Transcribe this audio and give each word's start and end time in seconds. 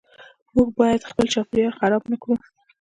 موږ 0.55 0.67
باید 0.79 1.07
خپل 1.09 1.25
چاپیریال 1.33 1.73
خراب 1.79 2.03
نکړو. 2.11 2.35